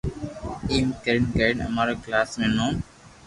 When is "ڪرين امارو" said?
1.35-1.93